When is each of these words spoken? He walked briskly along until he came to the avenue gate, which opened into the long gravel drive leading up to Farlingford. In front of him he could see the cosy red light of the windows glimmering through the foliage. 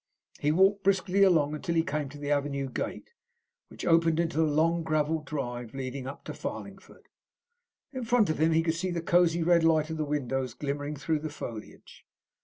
He 0.39 0.51
walked 0.51 0.83
briskly 0.83 1.21
along 1.21 1.53
until 1.53 1.75
he 1.75 1.83
came 1.83 2.09
to 2.09 2.17
the 2.17 2.31
avenue 2.31 2.69
gate, 2.71 3.11
which 3.67 3.85
opened 3.85 4.19
into 4.19 4.37
the 4.37 4.45
long 4.45 4.81
gravel 4.81 5.21
drive 5.21 5.75
leading 5.75 6.07
up 6.07 6.23
to 6.23 6.33
Farlingford. 6.33 7.05
In 7.93 8.03
front 8.05 8.31
of 8.31 8.41
him 8.41 8.51
he 8.51 8.63
could 8.63 8.73
see 8.73 8.89
the 8.89 9.03
cosy 9.03 9.43
red 9.43 9.63
light 9.63 9.91
of 9.91 9.97
the 9.97 10.03
windows 10.03 10.55
glimmering 10.55 10.95
through 10.95 11.19
the 11.19 11.29
foliage. 11.29 12.03